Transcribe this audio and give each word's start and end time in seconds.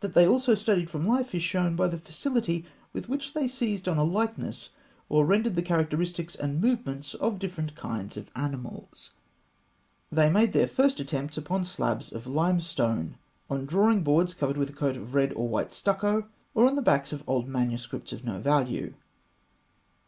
That 0.00 0.14
they 0.14 0.26
also 0.26 0.56
studied 0.56 0.90
from 0.90 1.04
the 1.04 1.10
life 1.10 1.32
is 1.36 1.42
shown 1.44 1.76
by 1.76 1.86
the 1.86 1.96
facility 1.96 2.66
with 2.92 3.08
which 3.08 3.32
they 3.32 3.46
seized 3.46 3.86
a 3.86 4.02
likeness, 4.02 4.70
or 5.08 5.24
rendered 5.24 5.54
the 5.54 5.62
characteristics 5.62 6.34
and 6.34 6.60
movements 6.60 7.14
of 7.14 7.38
different 7.38 7.76
kinds 7.76 8.16
of 8.16 8.32
animals. 8.34 9.12
They 10.10 10.28
made 10.28 10.52
their 10.52 10.66
first 10.66 10.98
attempts 10.98 11.36
upon 11.38 11.62
slabs 11.64 12.10
of 12.10 12.26
limestone, 12.26 13.14
on 13.48 13.64
drawing 13.64 14.02
boards 14.02 14.34
covered 14.34 14.56
with 14.56 14.70
a 14.70 14.72
coat 14.72 14.96
of 14.96 15.14
red 15.14 15.32
or 15.34 15.46
white 15.48 15.72
stucco, 15.72 16.26
or 16.54 16.66
on 16.66 16.74
the 16.74 16.82
backs 16.82 17.12
of 17.12 17.22
old 17.28 17.46
manuscripts 17.46 18.12
of 18.12 18.24
no 18.24 18.40
value. 18.40 18.94